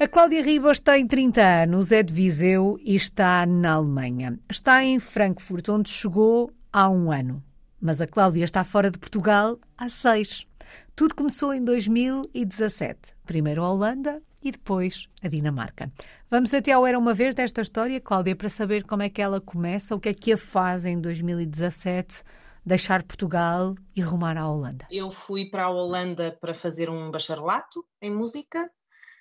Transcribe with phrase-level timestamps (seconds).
[0.00, 4.38] A Cláudia Ribas tem 30 anos, é de Viseu e está na Alemanha.
[4.48, 7.42] Está em Frankfurt, onde chegou há um ano.
[7.80, 10.46] Mas a Cláudia está fora de Portugal há seis.
[10.94, 13.16] Tudo começou em 2017.
[13.26, 15.90] Primeiro a Holanda e depois a Dinamarca.
[16.30, 19.40] Vamos até ao Era Uma Vez desta história, Cláudia, para saber como é que ela
[19.40, 22.22] começa, o que é que a faz em 2017
[22.64, 24.86] deixar Portugal e rumar à Holanda?
[24.92, 28.60] Eu fui para a Holanda para fazer um bacharelato em música,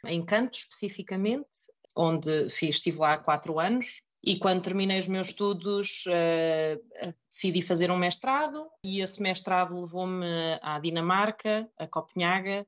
[0.06, 1.48] em canto especificamente,
[1.96, 4.02] onde fiz, estive lá há quatro anos.
[4.24, 10.26] E quando terminei os meus estudos, uh, decidi fazer um mestrado, e esse mestrado levou-me
[10.62, 12.66] à Dinamarca, a Copenhaga,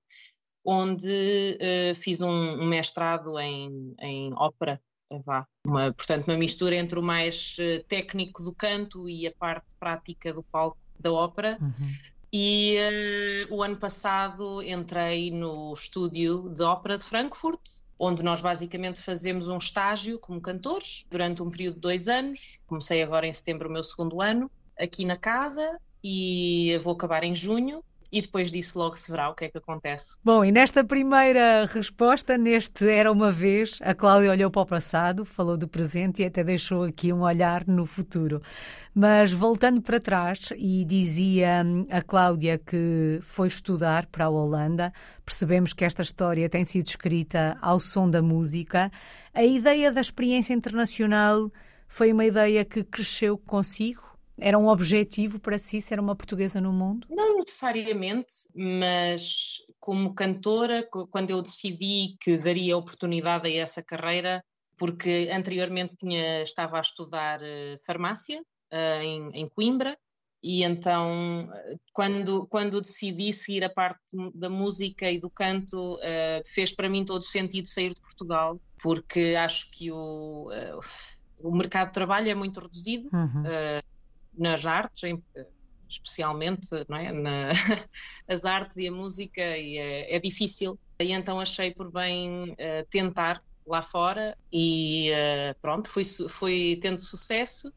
[0.64, 4.82] onde uh, fiz um, um, mestrado em, em ópera
[5.26, 7.58] vá, uma, portanto, uma mistura entre o mais
[7.88, 11.58] técnico do canto e a parte prática do palco da ópera.
[11.60, 11.71] Uhum.
[12.32, 12.77] E
[13.49, 17.62] uh, o ano passado entrei no estúdio de ópera de Frankfurt,
[17.98, 22.60] onde nós basicamente fazemos um estágio como cantores durante um período de dois anos.
[22.68, 27.36] Comecei agora em setembro o meu segundo ano, aqui na casa, e vou acabar em
[27.36, 30.18] junho e depois disso logo se verá o que é que acontece.
[30.24, 35.24] Bom, e nesta primeira resposta, neste Era uma vez, a Cláudia olhou para o passado,
[35.26, 38.42] falou do presente e até deixou aqui um olhar no futuro.
[38.94, 44.92] Mas voltando para trás, e dizia hum, a Cláudia que foi estudar para a Holanda,
[45.24, 48.92] percebemos que esta história tem sido escrita ao som da música.
[49.34, 51.52] A ideia da experiência internacional
[51.88, 54.09] foi uma ideia que cresceu consigo?
[54.41, 57.07] Era um objetivo para si ser uma portuguesa no mundo?
[57.09, 64.44] Não necessariamente, mas como cantora, quando eu decidi que daria oportunidade a essa carreira,
[64.78, 69.97] porque anteriormente tinha, estava a estudar uh, farmácia uh, em, em Coimbra,
[70.41, 71.50] e então,
[71.91, 74.00] quando, quando decidi seguir a parte
[74.34, 79.35] da música e do canto, uh, fez para mim todo sentido sair de Portugal, porque
[79.38, 80.80] acho que o, uh,
[81.44, 83.09] o mercado de trabalho é muito reduzido.
[83.12, 83.41] Uhum.
[83.41, 83.89] Uh,
[84.40, 85.22] nas artes, em,
[85.88, 87.12] especialmente não é?
[87.12, 87.50] Na,
[88.28, 90.80] as artes e a música, e é, é, difícil.
[91.00, 97.00] E então achei por bem uh, tentar lá fora e uh, pronto, fui, fui tendo
[97.00, 97.72] sucesso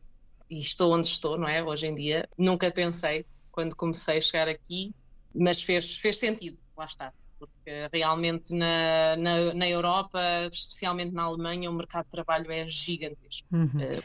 [0.51, 1.63] e estou onde estou, não é?
[1.63, 2.29] Hoje em dia.
[2.37, 4.95] Nunca pensei quando comecei a chegar aqui,
[5.35, 7.13] mas fez, fez sentido, lá está.
[7.39, 10.21] Porque realmente na, na, na Europa,
[10.53, 13.49] especialmente na Alemanha, o mercado de trabalho é gigantesco.
[13.53, 13.65] Uhum.
[13.65, 14.03] Uh,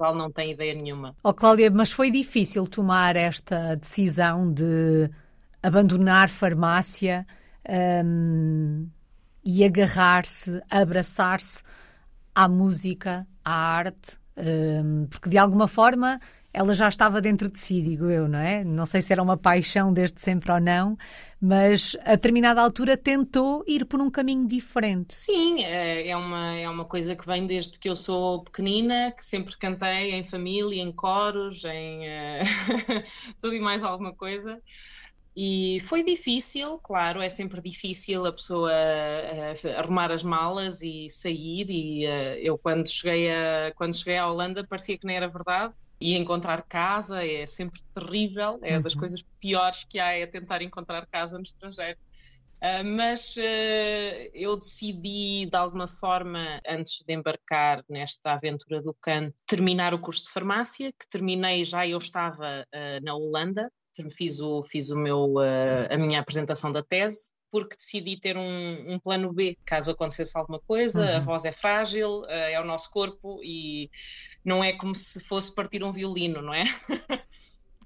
[0.00, 1.14] Portugal não tem ideia nenhuma.
[1.22, 5.10] Oh, Cláudia, mas foi difícil tomar esta decisão de
[5.62, 7.26] abandonar farmácia
[8.04, 8.88] um,
[9.44, 11.62] e agarrar-se, abraçar-se
[12.34, 16.18] à música, à arte, um, porque de alguma forma
[16.52, 18.64] ela já estava dentro de si, digo eu, não é?
[18.64, 20.96] Não sei se era uma paixão desde sempre ou não,
[21.40, 25.14] mas a determinada altura tentou ir por um caminho diferente.
[25.14, 29.24] Sim, é, é uma, é uma coisa que vem desde que eu sou pequenina, que
[29.24, 32.42] sempre cantei em família, em coros, em uh,
[33.40, 34.60] tudo e mais alguma coisa.
[35.36, 41.70] E foi difícil, claro, é sempre difícil a pessoa uh, arrumar as malas e sair.
[41.70, 45.72] E uh, eu, quando cheguei, a, quando cheguei à Holanda, parecia que não era verdade
[46.00, 48.82] e encontrar casa é sempre terrível, é uhum.
[48.82, 51.98] das coisas piores que há é tentar encontrar casa no estrangeiro.
[52.62, 59.34] Uh, mas uh, eu decidi, de alguma forma, antes de embarcar nesta aventura do canto,
[59.46, 63.70] terminar o curso de farmácia, que terminei já eu estava uh, na Holanda,
[64.10, 65.34] fiz, o, fiz o meu,
[65.90, 70.60] a minha apresentação da tese, porque decidi ter um, um, plano B, caso acontecesse alguma
[70.60, 71.16] coisa, uhum.
[71.16, 73.90] a voz é frágil, é o nosso corpo e
[74.44, 76.64] não é como se fosse partir um violino, não é?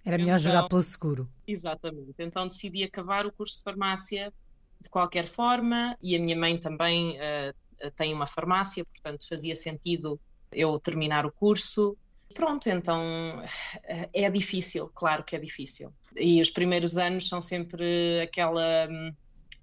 [0.04, 1.28] Era melhor então, jogar pelo seguro.
[1.46, 2.14] Exatamente.
[2.18, 4.32] Então decidi acabar o curso de farmácia
[4.80, 10.20] de qualquer forma e a minha mãe também uh, tem uma farmácia, portanto fazia sentido
[10.52, 11.96] eu terminar o curso.
[12.34, 15.92] Pronto, então uh, é difícil, claro que é difícil.
[16.16, 19.14] E os primeiros anos são sempre aquela hum,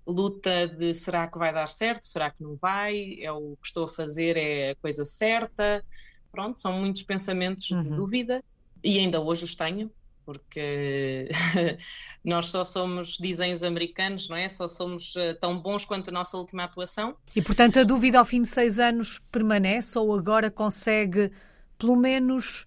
[0.06, 3.86] luta de será que vai dar certo, será que não vai, é o que estou
[3.86, 5.83] a fazer, é a coisa certa
[6.31, 7.83] pronto, são muitos pensamentos uhum.
[7.83, 8.44] de dúvida
[8.83, 9.92] e ainda hoje os tenho,
[10.25, 11.30] porque
[12.24, 14.48] nós só somos, dizem os americanos, não é?
[14.48, 17.15] Só somos uh, tão bons quanto a nossa última atuação.
[17.36, 21.31] E portanto a dúvida ao fim de seis anos permanece ou agora consegue
[21.77, 22.65] pelo menos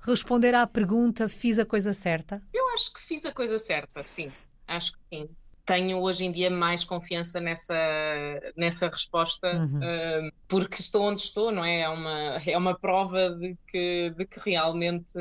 [0.00, 2.42] responder à pergunta: fiz a coisa certa?
[2.52, 4.32] Eu acho que fiz a coisa certa, sim.
[4.66, 5.28] Acho que sim
[5.64, 7.74] tenho hoje em dia mais confiança nessa,
[8.56, 9.78] nessa resposta, uhum.
[9.78, 11.80] uh, porque estou onde estou, não é?
[11.80, 15.18] É uma, é uma prova de que, de que realmente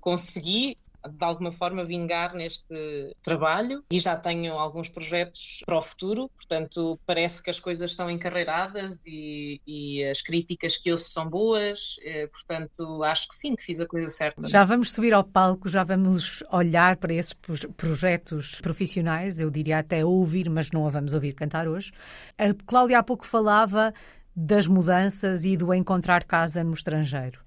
[0.00, 0.76] consegui
[1.08, 6.98] de alguma forma vingar neste trabalho e já tenho alguns projetos para o futuro, portanto
[7.06, 12.26] parece que as coisas estão encarreiradas e, e as críticas que ouço são boas, eh,
[12.28, 14.46] portanto acho que sim, que fiz a coisa certa.
[14.46, 17.34] Já vamos subir ao palco, já vamos olhar para esses
[17.76, 21.92] projetos profissionais, eu diria até ouvir, mas não a vamos ouvir cantar hoje.
[22.38, 23.92] A Cláudia há pouco falava
[24.34, 27.40] das mudanças e do encontrar casa no estrangeiro.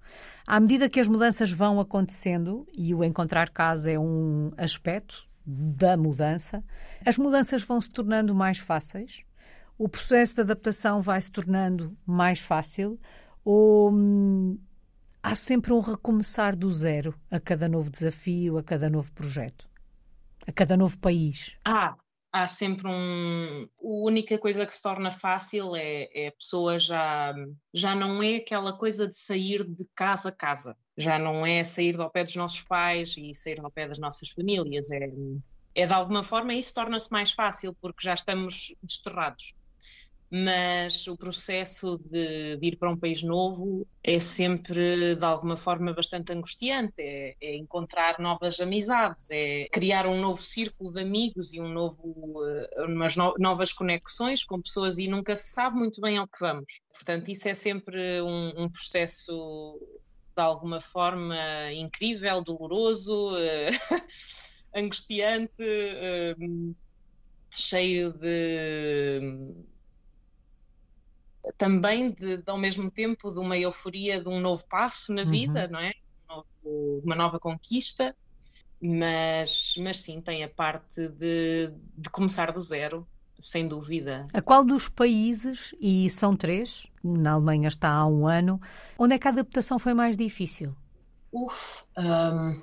[0.47, 5.97] À medida que as mudanças vão acontecendo, e o encontrar casa é um aspecto da
[5.97, 6.63] mudança,
[7.05, 9.25] as mudanças vão se tornando mais fáceis,
[9.77, 12.97] o processo de adaptação vai se tornando mais fácil,
[13.43, 14.57] ou hum,
[15.21, 19.67] há sempre um recomeçar do zero a cada novo desafio, a cada novo projeto,
[20.47, 21.57] a cada novo país?
[21.65, 21.93] Ah,
[22.41, 23.63] há sempre um.
[23.63, 27.33] A única coisa que se torna fácil é, é a pessoa já,
[27.73, 31.99] já não é aquela coisa de sair de casa a casa, já não é sair
[31.99, 35.09] ao pé dos nossos pais e sair ao pé das nossas famílias, é,
[35.75, 39.53] é de alguma forma isso torna-se mais fácil porque já estamos desterrados
[40.29, 45.93] mas o processo de, de, ir para um país novo é sempre, de alguma forma,
[45.93, 46.95] bastante angustiante.
[46.99, 52.07] É, é, encontrar novas amizades, é criar um novo círculo de amigos e um novo,
[52.07, 56.39] uh, umas no, novas conexões com pessoas e nunca se sabe muito bem ao que
[56.39, 56.81] vamos.
[56.93, 59.79] Portanto, isso é sempre um, um processo,
[60.35, 61.37] de alguma forma,
[61.71, 63.97] incrível, doloroso, uh,
[64.75, 66.75] angustiante, uh,
[67.49, 69.55] cheio de
[71.57, 75.65] também de, de, ao mesmo tempo de uma euforia de um novo passo na vida,
[75.65, 75.71] uhum.
[75.71, 75.93] não é?
[77.03, 78.15] uma nova conquista,
[78.81, 83.07] mas, mas sim, tem a parte de, de começar do zero,
[83.39, 84.27] sem dúvida.
[84.33, 88.59] A qual dos países, e são três, na Alemanha está há um ano,
[88.97, 90.75] onde é que a adaptação foi mais difícil?
[91.31, 92.61] Uf, um,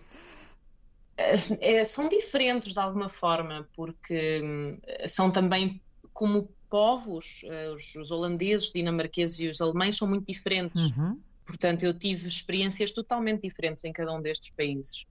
[1.16, 5.80] é, é, são diferentes de alguma forma, porque hum, são também
[6.12, 10.80] como povos, eh, os, os, holandeses, dinamarqueses e os alemães são muito diferentes.
[10.80, 11.20] Uhum.
[11.46, 15.06] Portanto, eu tive experiências totalmente diferentes em cada um destes países.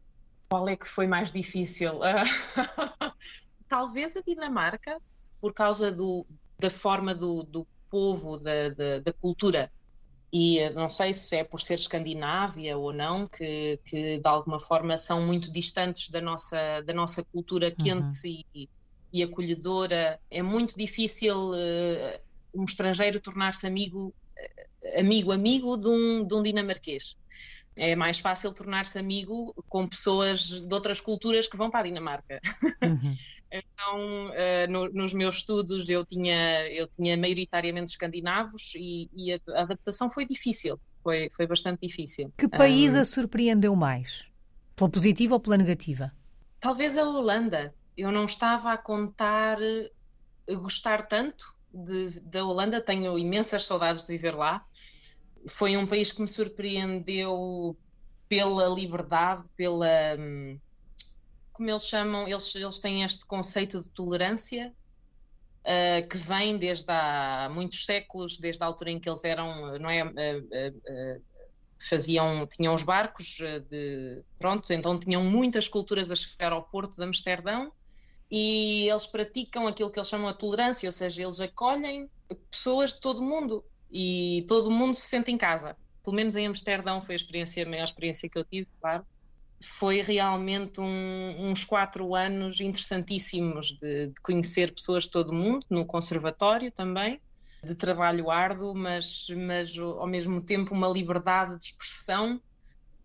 [0.50, 2.01] Qual é que foi mais difícil?
[3.69, 5.00] Talvez a Dinamarca,
[5.39, 6.27] por causa do,
[6.60, 9.71] da forma do, do povo, da, da, da, cultura.
[10.33, 14.60] E eh, não sei se é por ser Escandinávia ou não, que, que de alguma
[14.60, 17.75] forma são muito distantes da nossa, da nossa cultura uhum.
[17.86, 18.44] quente uhum.
[18.54, 18.69] e
[19.13, 20.19] e acolhedora.
[20.31, 22.19] É muito difícil uh,
[22.54, 27.15] um estrangeiro tornar-se amigo, uh, amigo, amigo de um, de um dinamarquês.
[27.77, 32.39] É mais fácil tornar-se amigo com pessoas de outras culturas que vão para a Dinamarca.
[32.83, 33.00] Uhum.
[33.51, 39.39] então, uh, no, nos meus estudos, eu tinha, eu tinha maioritariamente escandinavos e, e a,
[39.56, 40.80] a adaptação foi difícil.
[41.04, 42.31] Foi, foi bastante difícil.
[42.38, 44.25] Que país um, a surpreendeu mais?
[44.75, 46.13] Pela positiva ou pela negativa?
[46.60, 49.57] Talvez a Holanda eu não estava a contar
[50.49, 54.65] a gostar tanto de, da Holanda, tenho imensas saudades de viver lá.
[55.47, 57.77] Foi um país que me surpreendeu
[58.29, 59.87] pela liberdade, pela.
[61.51, 64.73] Como eles chamam, eles, eles têm este conceito de tolerância
[65.61, 69.89] uh, que vem desde há muitos séculos, desde a altura em que eles eram, não
[69.89, 70.03] é?
[70.03, 71.21] Uh, uh,
[71.89, 73.38] faziam, tinham os barcos
[73.69, 77.73] de, pronto, então tinham muitas culturas a chegar ao porto de Amsterdão
[78.35, 82.09] e eles praticam aquilo que eles chamam a tolerância, ou seja, eles acolhem
[82.49, 85.77] pessoas de todo o mundo e todo mundo se sente em casa.
[86.03, 89.05] Pelo menos em Amsterdão foi a experiência, a maior experiência que eu tive, claro.
[89.63, 95.63] Foi realmente um, uns quatro anos interessantíssimos de, de conhecer pessoas de todo o mundo,
[95.69, 97.21] no conservatório também,
[97.63, 102.41] de trabalho árduo, mas, mas ao mesmo tempo uma liberdade de expressão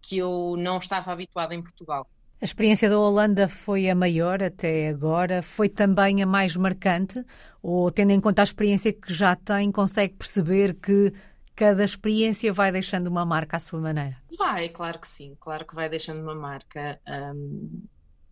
[0.01, 2.09] que eu não estava habituada em Portugal.
[2.41, 5.43] A experiência da Holanda foi a maior até agora?
[5.43, 7.25] Foi também a mais marcante?
[7.61, 11.13] Ou, tendo em conta a experiência que já tem, consegue perceber que
[11.57, 14.17] cada experiência vai deixando uma marca à sua maneira?
[14.39, 17.01] Vai, claro que sim, claro que vai deixando uma marca.
[17.09, 17.83] Um,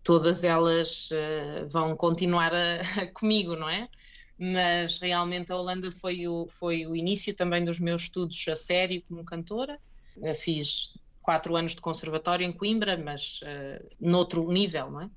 [0.04, 3.88] todas elas uh, vão continuar a, a, comigo, não é?
[4.38, 9.02] Mas realmente a Holanda foi o, foi o início também dos meus estudos a sério
[9.08, 9.80] como cantora.
[10.22, 10.94] Eu fiz
[11.26, 15.10] quatro anos de conservatório em Coimbra, mas uh, noutro nível, não é?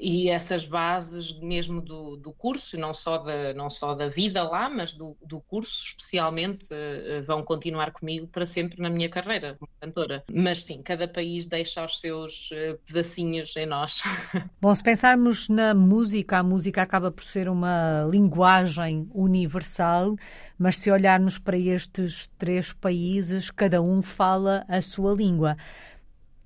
[0.00, 4.70] E essas bases mesmo do, do curso, não só da, não só da vida lá,
[4.70, 9.70] mas do, do curso especialmente, uh, vão continuar comigo para sempre na minha carreira como
[9.78, 10.24] cantora.
[10.32, 14.02] Mas sim, cada país deixa os seus uh, pedacinhos em nós.
[14.58, 20.16] Bom, se pensarmos na música, a música acaba por ser uma linguagem universal,
[20.58, 25.58] mas se olharmos para estes três países, cada um fala a sua língua.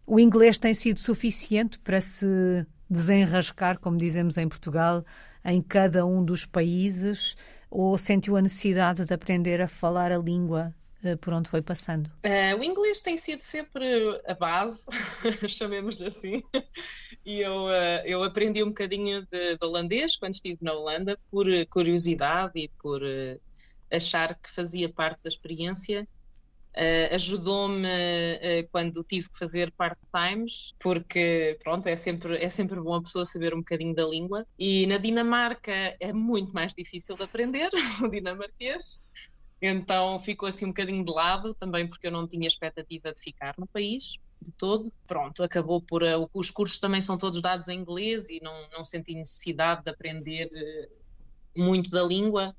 [0.04, 5.04] O inglês tem sido suficiente para se desenrascar, como dizemos em Portugal,
[5.44, 7.36] em cada um dos países,
[7.70, 10.74] ou sentiu a necessidade de aprender a falar a língua
[11.04, 12.08] uh, por onde foi passando?
[12.24, 13.84] Uh, o inglês tem sido sempre
[14.26, 14.86] a base,
[15.48, 16.42] chamemos assim,
[17.26, 21.46] e eu, uh, eu aprendi um bocadinho de, de, holandês quando estive na Holanda, por
[21.68, 23.02] curiosidade e por
[23.90, 26.08] achar que fazia parte da experiência
[26.76, 32.94] Uh, Ajudou-me uh, quando tive que fazer part-times, porque pronto, é sempre, é sempre bom
[32.94, 34.44] a pessoa saber um bocadinho da língua.
[34.58, 37.70] E na Dinamarca é muito mais difícil de aprender
[38.02, 39.00] o dinamarquês,
[39.62, 43.54] então ficou assim um bocadinho de lado, também porque eu não tinha expectativa de ficar
[43.56, 44.92] no país de todo.
[45.06, 46.02] Pronto, acabou por.
[46.02, 49.90] Uh, os cursos também são todos dados em inglês e não, não senti necessidade de
[49.90, 50.48] aprender
[51.56, 52.54] muito da língua.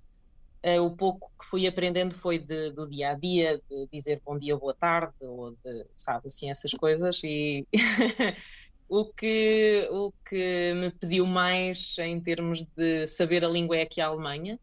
[0.65, 4.35] Uh, o pouco que fui aprendendo foi de, do dia a dia, de dizer bom
[4.35, 7.21] dia, boa tarde, ou de, sabe, assim, essas coisas.
[7.23, 7.67] E
[8.89, 14.01] o, que, o que me pediu mais em termos de saber a língua é aqui
[14.01, 14.59] a Alemanha,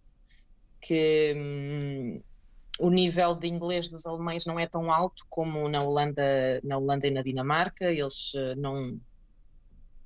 [0.80, 2.20] que hum,
[2.80, 7.06] o nível de inglês dos alemães não é tão alto como na Holanda, na Holanda
[7.06, 7.84] e na Dinamarca.
[7.84, 8.98] Eles uh, não.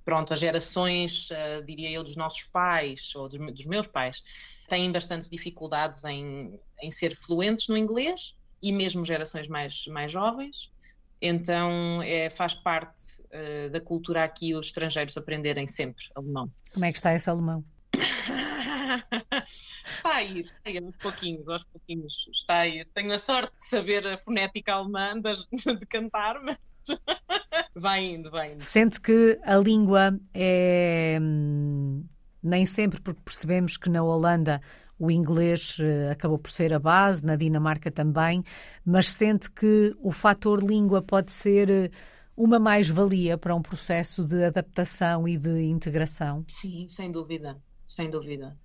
[0.07, 4.23] Pronto, as gerações, uh, diria eu, dos nossos pais ou dos, dos meus pais
[4.69, 10.73] têm bastantes dificuldades em, em ser fluentes no inglês e mesmo gerações mais, mais jovens.
[11.21, 16.49] Então é, faz parte uh, da cultura aqui os estrangeiros aprenderem sempre alemão.
[16.73, 17.65] Como é que está esse alemão?
[19.93, 22.85] está aí, está aí, aos pouquinhos, aos pouquinhos, está aí.
[22.95, 25.33] Tenho a sorte de saber a fonética alemã de,
[25.79, 26.59] de cantar, mas
[27.75, 28.62] vai indo, vai indo.
[28.62, 32.05] Sente que a língua é hum,
[32.43, 34.61] nem sempre porque percebemos que na Holanda
[34.99, 38.43] o inglês uh, acabou por ser a base, na Dinamarca também,
[38.85, 41.91] mas sente que o fator língua pode ser uh,
[42.37, 46.45] uma mais-valia para um processo de adaptação e de integração?
[46.49, 48.57] Sim, sem dúvida, sem dúvida.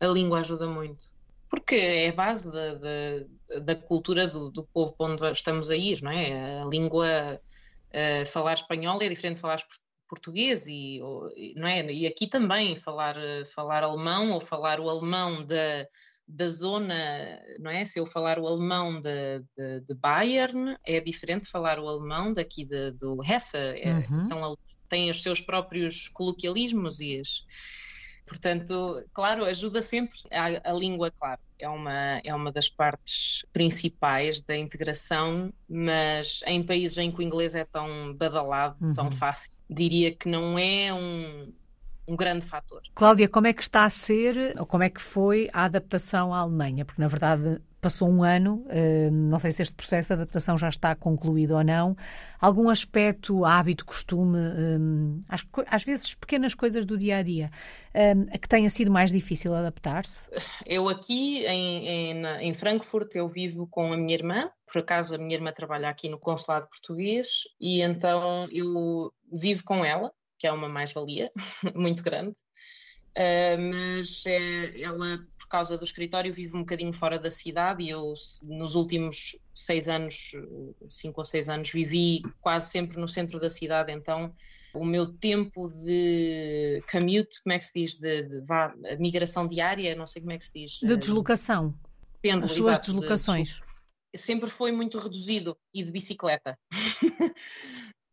[0.00, 1.12] A língua ajuda muito.
[1.48, 5.76] Porque é a base da, da, da cultura do, do, povo para onde estamos a
[5.76, 6.60] ir, não é?
[6.60, 9.58] A língua, uh, falar espanhol é diferente de falar
[10.08, 11.00] português e,
[11.56, 11.90] não é?
[11.90, 13.16] e aqui também falar,
[13.54, 15.86] falar alemão ou falar o alemão da,
[16.26, 16.94] da zona,
[17.58, 17.84] não é?
[17.84, 22.32] Se eu falar o alemão de, de, de Bayern, é diferente de falar o alemão
[22.32, 24.20] daqui de, do Hesse, é, uhum.
[24.20, 27.44] são, têm os seus próprios coloquialismos e as,
[28.26, 34.40] Portanto, claro, ajuda sempre a, a, língua, claro, é uma, é uma das partes principais
[34.40, 38.94] da integração, mas em países em que o inglês é tão badalado, uhum.
[38.94, 41.52] tão fácil, diria que não é um,
[42.08, 42.80] um grande fator.
[42.94, 46.38] Cláudia, como é que está a ser, ou como é que foi a adaptação à
[46.38, 46.84] Alemanha?
[46.84, 50.70] Porque, na verdade, passou um ano, hum, não sei se este processo de adaptação já
[50.70, 51.94] está concluído ou não.
[52.40, 55.20] Algum aspecto, hábito, costume, hum,
[55.66, 57.50] às vezes pequenas coisas do dia a dia,
[57.94, 60.30] hum, que tenha sido mais difícil adaptar-se?
[60.64, 65.18] Eu aqui em, em, em Frankfurt eu vivo com a minha irmã, por acaso a
[65.18, 70.52] minha irmã trabalha aqui no consulado português e então eu vivo com ela, que é
[70.52, 71.30] uma mais-valia
[71.76, 72.34] muito grande.
[73.16, 77.90] Uh, mas é, ela, por causa do escritório, vive um bocadinho fora da cidade e
[77.90, 80.32] eu, nos últimos seis anos,
[80.88, 84.32] cinco ou seis anos, vivi quase sempre no centro da cidade, então
[84.72, 89.94] o meu tempo de commute, como é que se diz, de, de, de migração diária,
[89.94, 90.78] não sei como é que se diz.
[90.80, 91.74] De deslocação.
[92.22, 93.60] Pêndulo, As suas exato, deslocações.
[94.12, 96.58] De, sempre foi muito reduzido e de bicicleta.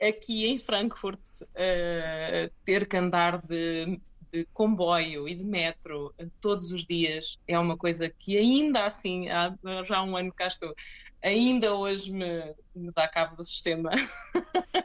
[0.02, 6.86] Aqui em Frankfurt, uh, ter que andar de de comboio e de metro todos os
[6.86, 9.54] dias é uma coisa que ainda assim, há
[9.86, 10.74] já um ano que cá estou,
[11.22, 13.92] ainda hoje me, me dá cabo do sistema.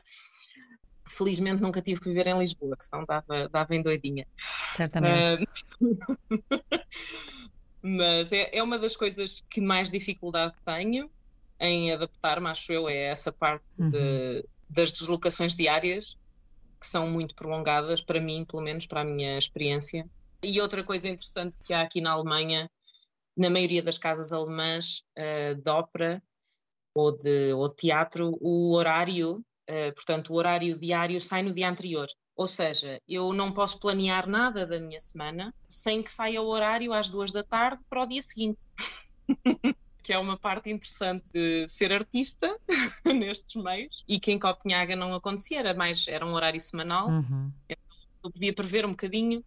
[1.09, 4.27] Felizmente nunca tive que viver em Lisboa, que senão dava, dava em doidinha.
[4.75, 5.45] Certamente.
[5.81, 5.97] Uh,
[7.81, 11.09] mas é, é uma das coisas que mais dificuldade tenho
[11.59, 13.91] em adaptar-me, acho eu, é essa parte uhum.
[13.91, 16.19] de, das deslocações diárias
[16.81, 20.09] que são muito prolongadas, para mim, pelo menos para a minha experiência.
[20.43, 22.71] E outra coisa interessante que há aqui na Alemanha,
[23.37, 26.23] na maioria das casas alemãs uh, de ópera
[26.95, 31.69] ou de, ou de teatro, o horário, uh, portanto, o horário diário sai no dia
[31.69, 32.07] anterior.
[32.37, 36.93] Ou seja, eu não posso planear nada da minha semana sem que saia o horário
[36.93, 38.67] às duas da tarde para o dia seguinte.
[40.07, 42.57] que é uma parte interessante de ser artista
[43.05, 47.51] nestes meios e que em Copenhaga não acontecia, era mais, era um horário semanal, uhum.
[47.69, 47.85] então
[48.23, 49.45] eu podia prever um bocadinho,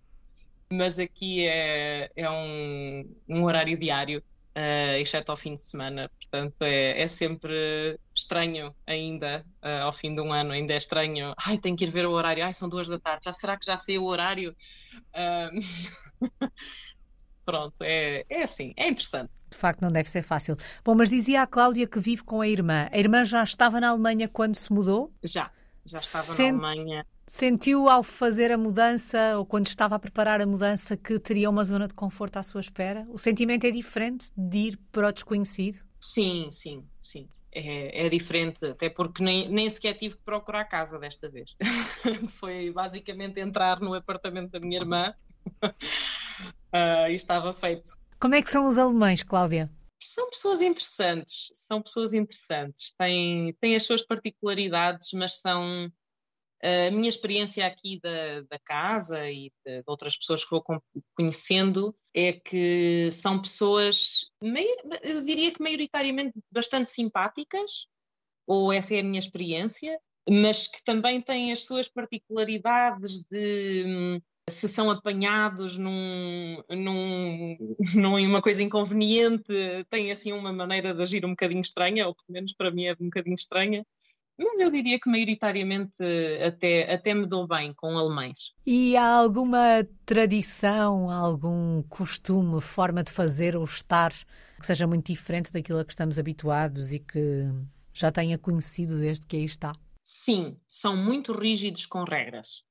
[0.70, 4.20] mas aqui é, é um, um horário diário.
[4.50, 6.12] uh, exceto ao fim de semana.
[6.20, 11.34] Portanto, é, é sempre estranho ainda, uh, ao fim de um ano, ainda é estranho.
[11.38, 12.44] Ai, tenho que ir ver o horário.
[12.44, 13.22] Ai, são duas da tarde.
[13.24, 14.54] Já, será que já sei o horário?
[15.16, 16.50] Uh...
[17.50, 19.44] Pronto, é, é assim, é interessante.
[19.50, 20.56] De facto, não deve ser fácil.
[20.86, 22.88] Bom, mas dizia a Cláudia que vive com a irmã.
[22.91, 25.12] A irmã já estava na Alemanha quando se mudou?
[25.24, 25.50] Já,
[25.84, 26.62] já estava Sent...
[26.62, 27.08] na Alemanha.
[27.25, 31.63] Sentiu ao fazer a mudança ou quando estava a preparar a mudança que teria uma
[31.63, 33.08] zona de conforto à sua espera?
[33.10, 35.79] O sentimento é diferente de ir para o desconhecido?
[36.00, 37.27] Sim, sim, sim.
[37.51, 41.58] É, é, diferente, até porque nem, nem sequer tive que procurar casa desta vez.
[42.29, 45.15] Foi basicamente entrar no apartamento da minha irmã
[46.74, 47.91] uh, e estava feito.
[48.19, 49.72] Como é que são os alemães, Cláudia?
[50.01, 55.91] São pessoas interessantes, são pessoas interessantes, têm, têm as suas particularidades, mas são
[56.62, 60.63] a minha experiência aqui da, da casa e de, de, outras pessoas que vou
[61.15, 67.88] conhecendo é que são pessoas, eu diria que maioritariamente bastante simpáticas,
[68.46, 69.98] ou essa é a minha experiência,
[70.29, 77.58] mas que também têm as suas particularidades de hum, se são apanhados num, num,
[77.96, 79.53] numa coisa inconveniente,
[79.89, 82.94] têm assim uma maneira de agir um bocadinho estranha, ou pelo menos para mim é
[82.94, 83.86] um bocadinho estranha,
[84.38, 86.01] mas eu diria que maioritariamente
[86.46, 88.53] até, até me dou bem com alemães.
[88.65, 94.13] E há alguma tradição, algum costume, forma de fazer ou estar
[94.60, 97.46] que seja muito diferente daquilo a que estamos habituados e que
[97.94, 99.74] já tenha conhecido desde que aí está?
[100.01, 102.63] Sim, são muito rígidos com regras.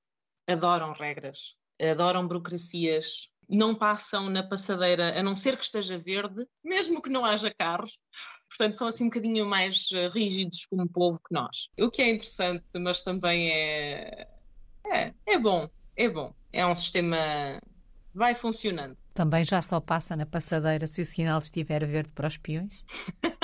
[0.47, 7.01] Adoram regras, adoram burocracias, não passam na passadeira a não ser que esteja verde, mesmo
[7.01, 7.99] que não haja carros.
[8.49, 11.69] Portanto, são assim um bocadinho mais eh, rígidos como povo que nós.
[11.79, 14.29] O que é interessante, mas também é.
[14.87, 16.35] É, é bom, é bom.
[16.53, 17.17] É um sistema.
[18.15, 18.97] Vai funcionando.
[19.15, 22.85] Também já só passa na passadeira se o sinal estiver verde para os peões?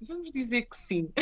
[0.00, 1.12] Vamos dizer que sim.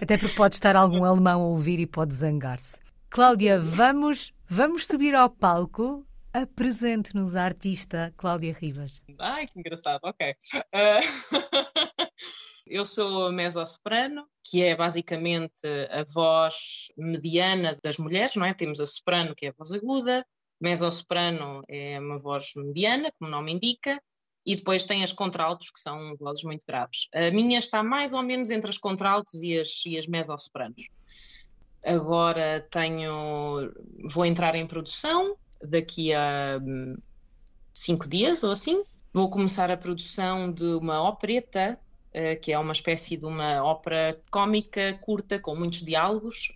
[0.00, 2.78] Até porque pode estar algum alemão a ouvir e pode zangar-se.
[3.14, 6.04] Cláudia, vamos, vamos subir ao palco.
[6.32, 9.00] Apresente-nos a artista Cláudia Rivas.
[9.20, 10.34] Ai, que engraçado, ok.
[10.74, 11.30] Uh...
[12.66, 18.52] Eu sou mezzo-soprano, que é basicamente a voz mediana das mulheres, não é?
[18.52, 20.26] Temos a soprano, que é a voz aguda,
[20.60, 24.02] mezzo-soprano é uma voz mediana, como o nome indica,
[24.44, 27.06] e depois tem as contraltos, que são vozes muito graves.
[27.14, 30.82] A minha está mais ou menos entre as contraltos e as, e as mezzo-sopranos.
[31.84, 33.72] Agora tenho,
[34.04, 36.96] vou entrar em produção daqui a hum,
[37.72, 38.82] cinco dias ou assim.
[39.12, 41.78] Vou começar a produção de uma opereta,
[42.10, 46.52] uh, que é uma espécie de uma ópera cómica curta com muitos diálogos,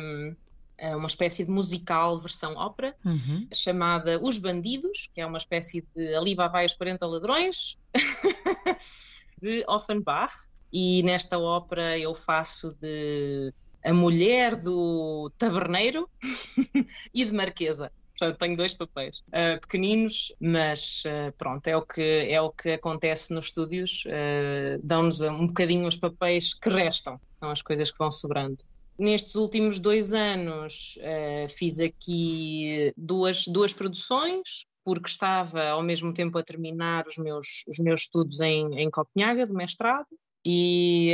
[0.00, 0.34] um,
[0.82, 3.46] é uma espécie de musical versão ópera, uhum.
[3.54, 7.78] chamada Os Bandidos, que é uma espécie de Ali vai os 40 ladrões,
[9.40, 10.34] de Offenbach.
[10.72, 13.52] E nesta ópera eu faço de
[13.84, 16.08] a mulher do taberneiro
[17.12, 17.90] e de marquesa.
[18.22, 22.70] Portanto, tenho dois papéis uh, pequeninos, mas uh, pronto, é o, que, é o que
[22.70, 24.04] acontece nos estúdios.
[24.06, 28.58] Uh, Dão-nos um bocadinho os papéis que restam, são as coisas que vão sobrando.
[28.96, 30.96] Nestes últimos dois anos
[31.56, 37.78] fiz aqui duas, duas produções, porque estava ao mesmo tempo a terminar os meus, os
[37.78, 40.06] meus estudos em, em Copenhaga, do mestrado,
[40.44, 41.10] e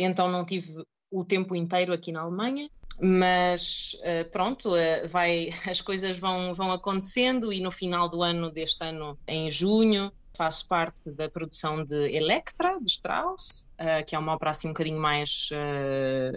[0.00, 2.68] então não tive o tempo inteiro aqui na Alemanha,
[3.00, 8.50] mas uh, pronto, uh, vai, as coisas vão, vão acontecendo e no final do ano,
[8.50, 14.18] deste ano, em junho, faço parte da produção de Electra, de Strauss, uh, que é
[14.18, 15.48] uma ópera assim um bocadinho mais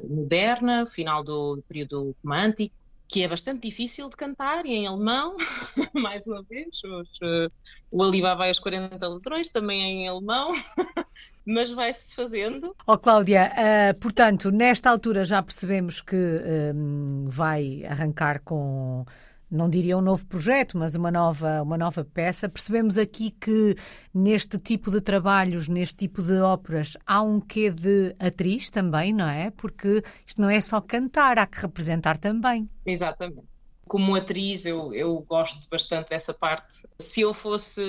[0.10, 2.76] moderna, final do período romântico,
[3.14, 5.38] que é bastante difícil de cantar e em alemão,
[5.94, 6.82] mais uma vez.
[6.84, 7.52] Os, uh,
[7.92, 10.52] o Alibaba e os 40 ladrões também é em alemão,
[11.46, 12.76] mas vai-se fazendo.
[12.88, 19.06] Oh, Cláudia, uh, portanto, nesta altura já percebemos que uh, vai arrancar com
[19.54, 22.50] não diria um novo projeto, mas uma nova, uma nova peça.
[22.50, 23.76] Percebemos aqui que
[24.14, 29.28] neste tipo de trabalhos, neste tipo de óperas, há um quê de atriz também, não
[29.28, 29.52] é?
[29.52, 32.70] Porque isto não é só cantar, há que representar também.
[32.86, 33.44] Exatamente.
[33.88, 36.88] Como atriz, eu, eu gosto bastante dessa parte.
[36.98, 37.82] Se eu fosse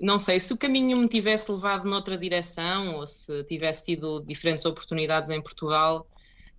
[0.00, 4.64] não sei, se o caminho me tivesse levado noutra direção ou se tivesse tido diferentes
[4.64, 6.06] oportunidades em Portugal,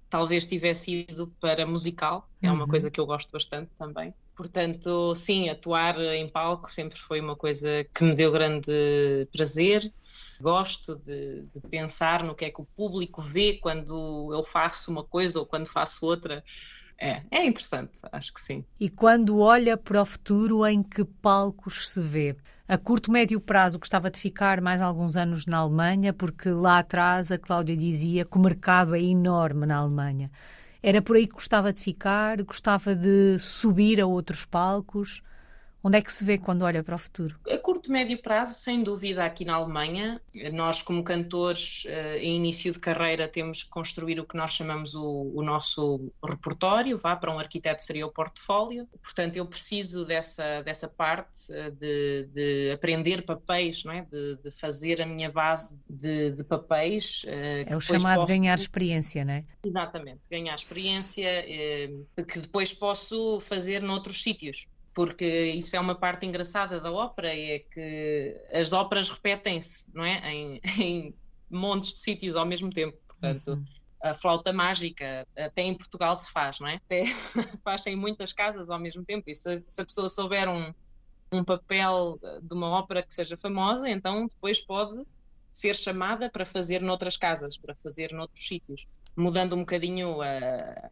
[0.09, 2.69] talvez tivesse ido para musical, é uma uhum.
[2.69, 4.13] coisa que eu gosto bastante também.
[4.35, 8.71] Portanto, sim, atuar em palco sempre foi uma coisa que me deu grande
[9.31, 9.91] prazer.
[10.39, 15.03] Gosto de, de, pensar no que é que o público vê quando eu faço uma
[15.03, 16.41] coisa ou quando faço outra.
[16.97, 18.65] É, é interessante, acho que sim.
[18.79, 22.35] E quando olha para o futuro, em que palcos se vê?
[22.71, 27.31] A curto, médio prazo, gostava de ficar mais alguns anos na Alemanha, porque lá atrás
[27.31, 30.29] a Cláudia dizia que o mercado é enorme na Alemanha.
[30.83, 35.23] Era por aí que gostava de ficar, gostava de subir a outros palcos.
[35.81, 37.39] Onde é que se vê quando olha para o futuro?
[37.49, 40.21] A curto, médio prazo, sem dúvida, aqui na Alemanha.
[40.51, 44.93] Nós, como cantores eh, em início de carreira, temos que construir o que nós chamamos
[44.93, 46.97] o, o nosso repertório.
[46.97, 48.89] Vá para um arquiteto seria o portfólio.
[49.01, 54.01] Portanto, eu preciso dessa, dessa parte eh, de, de aprender papéis, não é?
[54.01, 57.23] de, de fazer a minha base de, de papéis.
[57.25, 58.33] Eh, é o chamado posso...
[58.33, 59.45] ganhar experiência, não é?
[59.63, 61.29] Exatamente, ganhar experiência
[62.27, 64.67] que depois posso fazer noutros sítios
[64.99, 70.29] porque isso é uma parte engraçada da ópera, é que as óperas repetem-se, não é?
[70.29, 71.15] Em, em,
[71.49, 73.51] montes de sítios ao mesmo tempo, portanto...
[73.51, 73.65] Uhum.
[74.01, 76.75] A flauta mágica, até em Portugal se faz, não é?
[76.75, 77.03] Até
[77.65, 79.29] faz em muitas casas ao mesmo tempo.
[79.29, 80.73] E se, se a pessoa souber um,
[81.33, 85.05] um papel de uma ópera que seja famosa, então depois pode
[85.51, 90.89] ser chamada para fazer noutras casas, para fazer noutros sítios, mudando um bocadinho a,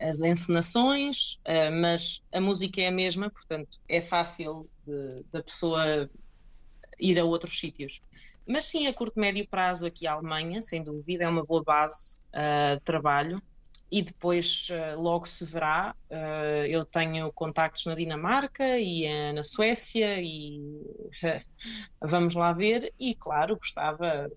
[0.00, 4.68] as encenações, eh, mas a música é a mesma, portanto é fácil
[5.32, 6.10] da pessoa
[6.98, 8.00] ir a outros sítios.
[8.46, 12.20] Mas sim, a curto médio prazo aqui a Alemanha, sem dúvida, é uma boa base
[12.34, 13.40] uh, de trabalho
[13.92, 15.96] e depois logo se verá.
[16.68, 20.60] Eu tenho contactos na Dinamarca e na Suécia e
[22.00, 22.92] vamos lá ver.
[23.00, 24.30] E claro, gostava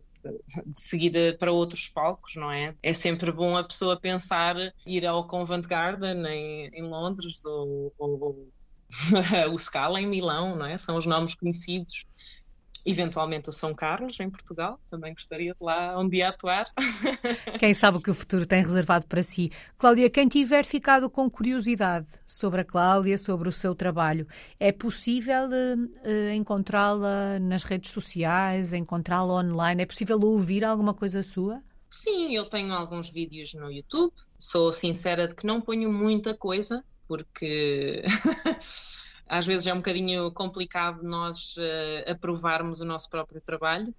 [0.65, 2.75] de seguir para outros palcos, não é?
[2.81, 4.55] É sempre bom a pessoa pensar
[4.85, 8.49] ir ao Covent Garden em, em Londres ou, ou
[9.51, 10.77] o Scala em Milão, não é?
[10.77, 12.05] São os nomes conhecidos
[12.85, 16.67] eventualmente o São Carlos, em Portugal, também gostaria de lá um dia atuar.
[17.59, 19.51] Quem sabe o que o futuro tem reservado para si.
[19.77, 24.27] Cláudia, quem tiver ficado com curiosidade sobre a Cláudia, sobre o seu trabalho,
[24.59, 29.83] é possível uh, encontrá-la nas redes sociais, encontrá-la online?
[29.83, 31.61] É possível ouvir alguma coisa sua?
[31.89, 34.11] Sim, eu tenho alguns vídeos no YouTube.
[34.37, 38.03] Sou sincera de que não ponho muita coisa, porque
[39.33, 43.91] às vezes é um bocadinho complicado nós uh, aprovarmos o nosso próprio trabalho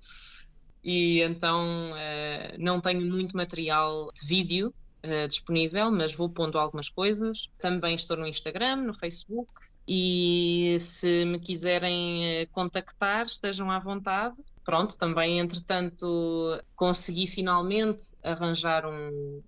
[0.83, 4.73] e então uh, não tenho muito material de vídeo
[5.05, 7.51] uh, disponível, mas vou pondo algumas coisas.
[7.59, 9.51] Também estou no Instagram, no Facebook
[9.89, 14.37] e se me quiserem contactar, estejam à vontade.
[14.65, 19.43] Pronto, também entretanto consegui finalmente arranjar um,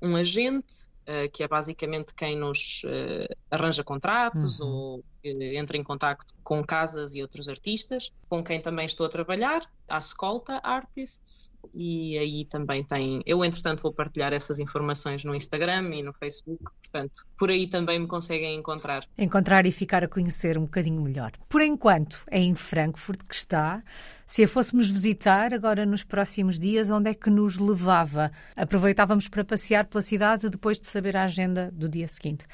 [0.00, 0.88] um agente
[1.32, 4.66] que é basicamente quem nos uh, arranja contratos uhum.
[4.66, 9.60] ou entra em contato com casas e outros artistas, com quem também estou a trabalhar,
[9.88, 13.22] a Escolta Artists, e aí também tem.
[13.26, 17.98] Eu, entretanto, vou partilhar essas informações no Instagram e no Facebook, portanto, por aí também
[17.98, 19.04] me conseguem encontrar.
[19.16, 21.32] Encontrar e ficar a conhecer um bocadinho melhor.
[21.48, 23.82] Por enquanto, é em Frankfurt que está.
[24.26, 28.30] Se a fôssemos visitar agora nos próximos dias, onde é que nos levava?
[28.54, 32.46] Aproveitávamos para passear pela cidade depois de saber a agenda do dia seguinte.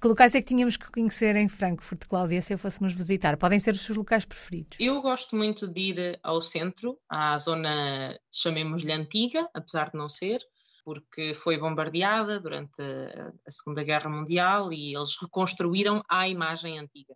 [0.00, 3.36] Que locais é que tínhamos que conhecer em Frankfurt, Cláudia, se a fôssemos visitar?
[3.36, 4.78] Podem ser os seus locais preferidos?
[4.78, 10.38] Eu gosto muito de ir ao centro, à zona, chamemos-lhe antiga, apesar de não ser,
[10.84, 17.14] porque foi bombardeada durante a Segunda Guerra Mundial e eles reconstruíram a imagem antiga,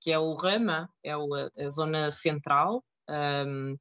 [0.00, 3.76] que é o Rama, é a zona central, um,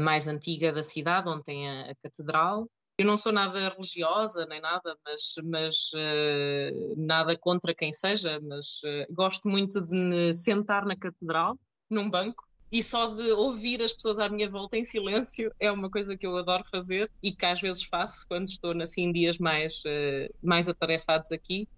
[0.00, 2.70] mais antiga da cidade, onde tem a, a, catedral.
[2.96, 8.80] Eu não sou nada religiosa nem nada, mas, mas uh, nada contra quem seja, mas
[8.84, 11.58] uh, gosto muito de me sentar na catedral,
[11.90, 15.90] num banco, e só de ouvir as pessoas à minha volta em silêncio é uma
[15.90, 19.38] coisa que eu adoro fazer e que às vezes faço quando estou assim, em dias
[19.38, 21.68] mais, uh, mais atarefados aqui.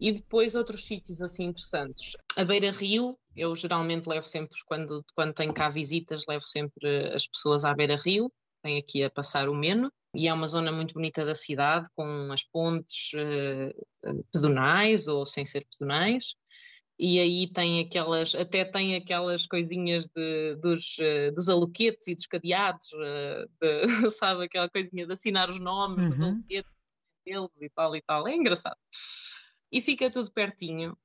[0.00, 2.16] E depois outros sítios assim interessantes.
[2.36, 7.26] A Beira Rio, eu geralmente levo sempre, quando, quando tenho cá visitas, levo sempre as
[7.26, 8.30] pessoas à Beira Rio,
[8.62, 12.30] tem aqui a passar o Meno, e é uma zona muito bonita da cidade, com
[12.32, 16.34] as pontes uh, pedonais ou sem ser pedonais,
[16.98, 22.26] e aí tem aquelas, até tem aquelas coisinhas de, dos, uh, dos aloquetes e dos
[22.26, 26.10] cadeados, uh, de, sabe, aquela coisinha de assinar os nomes uhum.
[26.10, 26.72] dos aloquetes
[27.26, 28.78] deles e tal e tal, é engraçado
[29.74, 30.96] e fica tudo pertinho.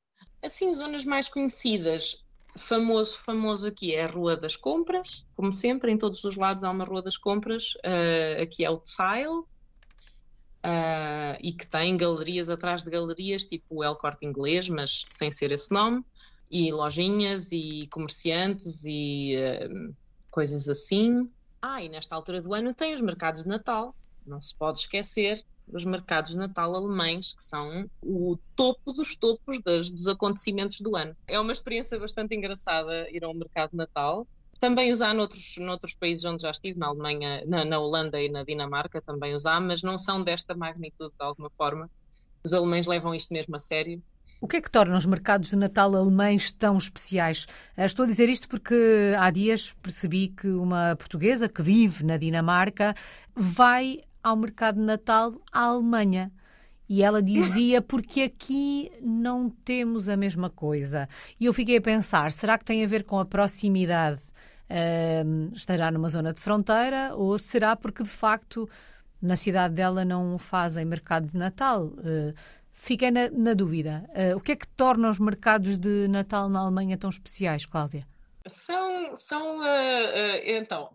[0.43, 2.23] Assim, zonas mais conhecidas,
[2.57, 6.71] famoso, famoso aqui é a Rua das Compras, como sempre, em todos os lados há
[6.71, 12.83] uma Rua das Compras, uh, aqui é o Tsail, uh, e que tem galerias atrás
[12.83, 16.03] de galerias, tipo o El Corte Inglês, mas sem ser esse nome,
[16.51, 19.95] e lojinhas e comerciantes e uh,
[20.31, 21.29] coisas assim.
[21.61, 25.43] Ah, e nesta altura do ano tem os mercados de Natal, não se pode esquecer
[25.71, 30.95] os mercados de Natal alemães, que são o topo dos topos das, dos acontecimentos do
[30.95, 31.15] ano.
[31.27, 34.27] É uma experiência bastante engraçada ir ao mercado de Natal.
[34.59, 38.43] Também usar noutros, noutros países onde já estive, na Alemanha, na, na Holanda e na
[38.43, 41.89] Dinamarca também usar, mas não são desta magnitude de alguma forma.
[42.43, 44.01] Os alemães levam isto mesmo a sério
[44.41, 47.45] o que é que torna os mercados de Natal alemães tão especiais?
[47.75, 52.15] Eh, estou a dizer isto porque há dias percebi que uma portuguesa que vive na
[52.15, 52.95] Dinamarca
[53.35, 56.31] vai ao mercado de Natal à Alemanha.
[56.87, 61.07] E ela dizia porque aqui não temos a mesma coisa.
[61.39, 64.21] E eu fiquei a pensar: será que tem a ver com a proximidade?
[64.69, 68.69] Uh, estará numa zona de fronteira ou será porque de facto
[69.19, 71.85] na cidade dela não fazem mercado de Natal?
[71.85, 72.33] Uh,
[72.81, 74.09] Fiquei na, na dúvida.
[74.11, 78.07] Uh, o que é que torna os mercados de Natal na Alemanha tão especiais, Cláudia?
[78.47, 80.89] São, são uh, então,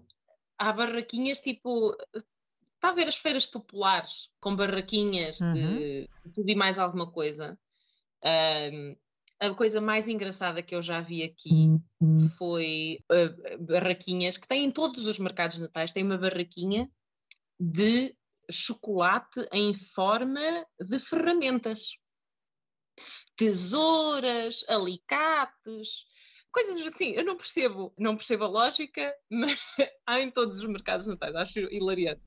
[0.59, 1.95] há barraquinhas tipo.
[2.85, 5.55] Está a ver as feiras populares com barraquinhas uhum.
[5.55, 7.59] de, de, tudo e mais alguma coisa.
[9.41, 12.29] a coisa mais engraçada que eu já vi aqui uhum.
[12.37, 12.99] foi
[13.61, 16.87] barraquinhas que têm em todos os mercados natais, tem uma barraquinha
[17.59, 18.15] de
[18.51, 21.97] chocolate em forma de ferramentas.
[23.35, 26.05] Tesouras, alicates,
[26.55, 27.11] coisas assim.
[27.11, 29.59] Eu não percebo, não percebo a lógica, mas
[30.07, 32.23] há em todos os mercados natais, acho hilariante.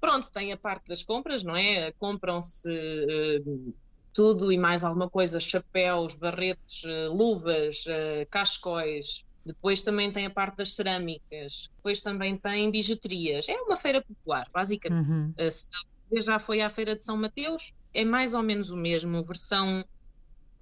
[0.00, 1.92] Pronto, tem a parte das compras, não é?
[1.92, 3.74] Compram-se uh,
[4.14, 10.30] tudo e mais alguma coisa: chapéus, barretes, uh, luvas, uh, cascóis, depois também tem a
[10.30, 13.48] parte das cerâmicas, depois também tem bijuterias.
[13.48, 15.10] É uma feira popular, basicamente.
[15.10, 15.34] Uhum.
[15.38, 19.84] Uh, já foi à Feira de São Mateus, é mais ou menos o mesmo, versão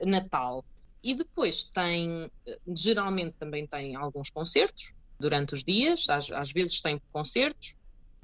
[0.00, 0.64] Natal.
[1.02, 6.80] E depois tem, eh, geralmente também tem alguns concertos durante os dias, às, às vezes
[6.80, 7.74] tem concertos,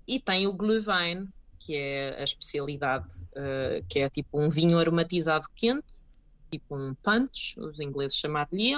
[0.06, 5.46] e tem o Glühwein, que é a especialidade, uh, que é tipo um vinho aromatizado
[5.54, 6.04] quente,
[6.50, 8.74] tipo um punch, os ingleses chamar-lhe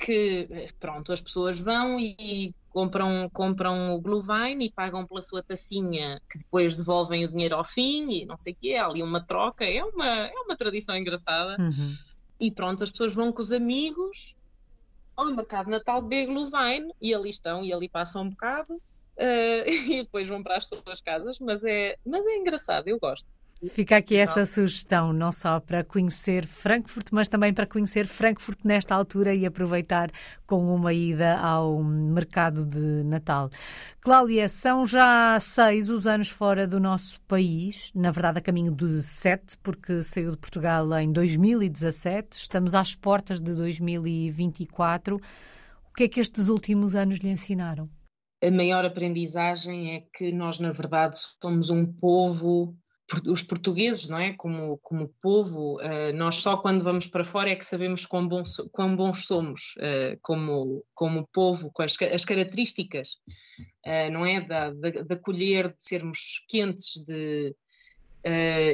[0.00, 6.18] que pronto, as pessoas vão e compram, compram o Glühwein e pagam pela sua tacinha,
[6.30, 9.20] que depois devolvem o dinheiro ao fim e não sei o quê, há ali uma
[9.20, 11.62] troca, é uma, é uma tradição engraçada.
[11.62, 11.94] Uhum.
[12.40, 14.34] E pronto, as pessoas vão com os amigos
[15.14, 18.80] ao mercado de Natal beber Glühwein e ali estão e ali passam um bocado uh,
[19.68, 23.26] e depois vão para as suas casas, mas é, mas é engraçado, eu gosto.
[23.68, 28.94] Fica aqui essa sugestão, não só para conhecer Frankfurt, mas também para conhecer Frankfurt nesta
[28.94, 30.10] altura e aproveitar
[30.46, 33.50] com uma ida ao mercado de Natal.
[34.00, 39.02] Cláudia, são já seis os anos fora do nosso país, na verdade a caminho de
[39.02, 45.16] sete, porque saiu de Portugal em 2017, estamos às portas de 2024.
[45.16, 47.90] O que é que estes últimos anos lhe ensinaram?
[48.42, 52.74] A maior aprendizagem é que nós, na verdade, somos um povo
[53.26, 54.32] os portugueses, não é?
[54.32, 58.56] Como, como povo, uh, nós só quando vamos para fora é que sabemos quão bons,
[58.72, 63.14] quão bons somos uh, como, como povo, com as, as características,
[63.86, 64.40] uh, não é?
[64.40, 67.54] Da, da, da, colher, de sermos quentes, de.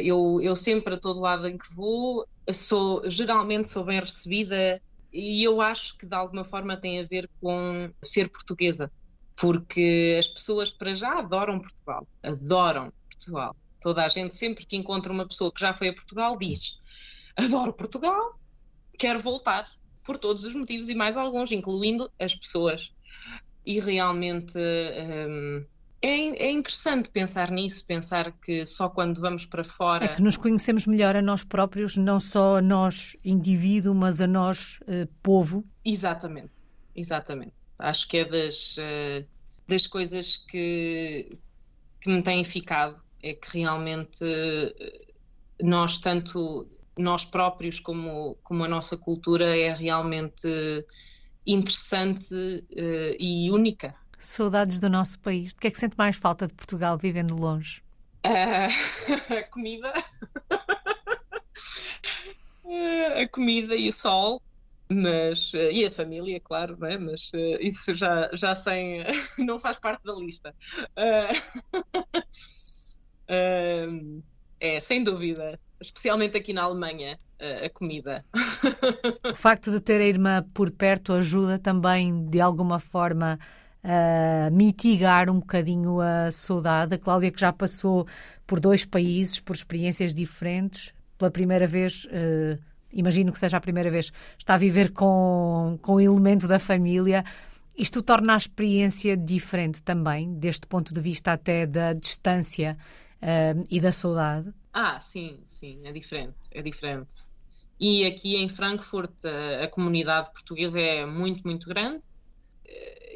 [0.02, 4.80] eu, eu sempre, a todo lado em que vou, sou, geralmente sou bem recebida
[5.12, 8.90] e eu acho que de alguma forma tem a ver com ser portuguesa,
[9.34, 15.12] porque as pessoas para já adoram Portugal, adoram Portugal Toda a gente, sempre que encontra
[15.12, 16.76] uma pessoa que já foi a Portugal, diz:
[17.36, 18.36] Adoro Portugal,
[18.98, 19.64] quero voltar,
[20.02, 22.92] por todos os motivos e mais alguns, incluindo as pessoas.
[23.64, 25.64] E realmente hum,
[26.02, 30.06] é, é, interessante pensar nisso, pensar que só quando vamos para fora.
[30.06, 34.26] É que nos conhecemos melhor a nós próprios, não só a nós, indivíduo, mas a
[34.26, 35.64] nós, uh, povo.
[35.84, 36.50] Exatamente,
[36.92, 37.54] exatamente.
[37.78, 39.24] Acho que é das, uh,
[39.68, 41.38] das coisas que,
[42.00, 45.06] que me têm ficado é que realmente eh,
[45.62, 50.48] nós, tanto nós próprios como, como a nossa cultura, é realmente
[51.46, 53.94] interessante uh, e única.
[54.18, 55.54] Saudades do nosso país.
[55.54, 57.82] De que é que sente mais falta de Portugal vivendo longe?
[58.24, 58.66] Uh,
[59.34, 59.92] a comida.
[63.14, 64.40] a comida e o sol.
[64.88, 66.96] Mas, e a família, claro, não é?
[66.96, 69.04] mas isso já, já sem.
[69.36, 70.54] não faz parte da lista.
[73.28, 74.22] Uh,
[74.60, 75.58] é, sem dúvida.
[75.80, 78.24] Especialmente aqui na Alemanha, a comida.
[79.30, 83.38] o facto de ter a irmã por perto ajuda também, de alguma forma,
[83.84, 86.94] a mitigar um bocadinho a saudade.
[86.94, 88.06] A Cláudia, que já passou
[88.46, 92.04] por dois países, por experiências diferentes, pela primeira vez.
[92.06, 92.58] Uh,
[92.92, 97.24] imagino que seja a primeira vez, está a viver com, com o elemento da família.
[97.76, 102.76] Isto torna a experiência diferente também, deste ponto de vista até da distância
[103.22, 104.52] uh, e da saudade?
[104.72, 107.14] Ah, sim, sim, é diferente, é diferente.
[107.78, 112.04] E aqui em Frankfurt a, a comunidade portuguesa é muito, muito grande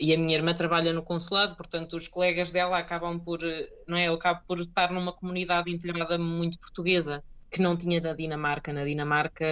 [0.00, 3.40] e a minha irmã trabalha no consulado, portanto os colegas dela acabam por,
[3.86, 8.14] não é, eu acabo por estar numa comunidade integrada muito portuguesa, que não tinha da
[8.14, 8.72] Dinamarca.
[8.72, 9.44] Na Dinamarca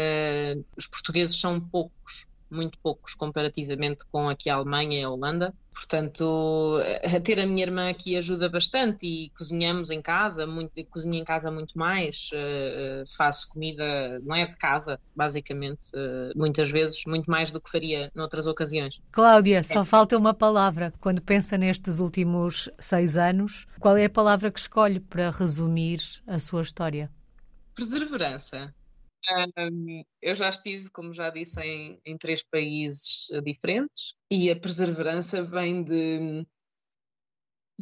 [0.77, 5.55] os portugueses são poucos, muito poucos comparativamente com aqui a Alemanha e a Holanda.
[5.73, 11.15] Portanto, a ter a minha irmã aqui ajuda bastante e cozinhamos em casa, muito, cozinho
[11.15, 17.03] em casa muito mais, uh, faço comida, não é de casa, basicamente, uh, muitas vezes,
[17.07, 19.01] muito mais do que faria noutras ocasiões.
[19.13, 20.93] Cláudia, só falta uma palavra.
[21.01, 26.41] Quando pensa nestes últimos seis anos, qual é a palavra que escolhe para resumir a
[26.41, 27.09] sua história?
[27.77, 28.75] Perseverança.
[29.31, 34.59] Um, eu já estive, como já disse, em, em três países eh, diferentes e a
[34.59, 36.47] perseverança vem de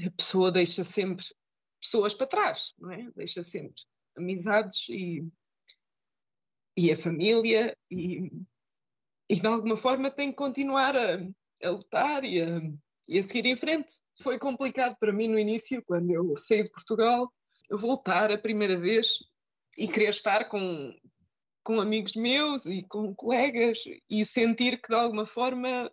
[0.05, 1.25] a pessoa deixa sempre
[1.81, 3.11] pessoas para trás, não é?
[3.15, 3.83] Deixa sempre
[4.17, 5.25] amizades e,
[6.77, 8.31] e a família e,
[9.29, 11.19] e de alguma forma tem que continuar a,
[11.63, 12.61] a lutar e a,
[13.09, 13.95] e a seguir em frente.
[14.21, 17.33] Foi complicado para mim no início, quando eu saí de Portugal,
[17.71, 19.19] voltar a primeira vez
[19.79, 20.95] e querer estar com,
[21.67, 25.91] com amigos meus e com colegas e sentir que de alguma forma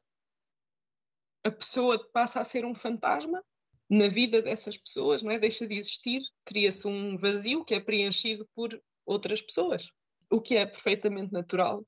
[1.44, 3.44] a pessoa passa a ser um fantasma
[3.90, 5.40] na vida dessas pessoas, não é?
[5.40, 9.90] Deixa de existir, cria-se um vazio que é preenchido por outras pessoas,
[10.30, 11.84] o que é perfeitamente natural,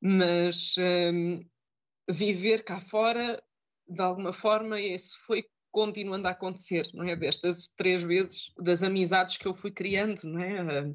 [0.00, 1.44] mas hum,
[2.08, 3.42] viver cá fora,
[3.88, 7.16] de alguma forma, isso foi continuando a acontecer, não é?
[7.16, 10.94] Destas três vezes, das amizades que eu fui criando, não é?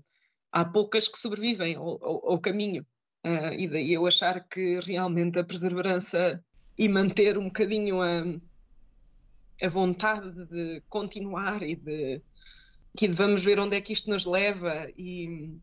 [0.52, 2.86] Há poucas que sobrevivem ao, ao, ao caminho.
[3.26, 6.44] Uh, e daí eu achar que realmente a perseverança
[6.78, 8.24] e manter um bocadinho a,
[9.62, 12.22] a vontade de continuar e de
[12.98, 15.54] que vamos ver onde é que isto nos leva e,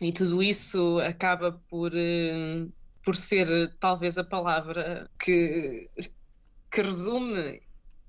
[0.00, 2.72] e tudo isso acaba por, uh,
[3.04, 5.90] por ser talvez a palavra que,
[6.70, 7.60] que resume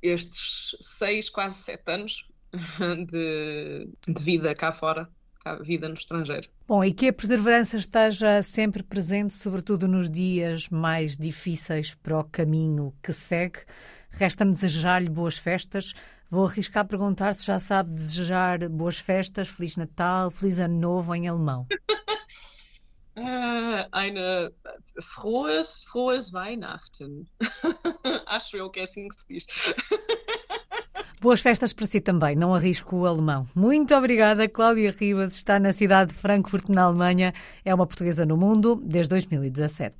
[0.01, 2.25] estes seis, quase sete anos
[3.11, 5.09] de, de vida cá fora
[5.45, 6.49] a vida no estrangeiro.
[6.67, 12.23] Bom, e que a perseverança esteja sempre presente, sobretudo nos dias mais difíceis para o
[12.23, 13.59] caminho que segue.
[14.11, 15.93] Resta-me desejar-lhe boas festas.
[16.29, 21.27] Vou arriscar perguntar se já sabe desejar boas festas, Feliz Natal, Feliz Ano Novo em
[21.27, 21.65] alemão.
[23.17, 24.51] Uh, eine
[25.01, 27.25] frohes, frohes Weihnachten.
[28.27, 29.45] Acho eu que é assim que se diz.
[31.21, 33.45] Boas festas para si também, não arrisco o alemão.
[33.53, 37.33] Muito obrigada, Cláudia Ribas, está na cidade de Frankfurt, na Alemanha,
[37.65, 39.97] é uma portuguesa no mundo desde 2017.